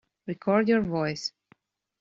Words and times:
Record 0.25 0.67
your 0.67 0.81
voice. 0.81 1.31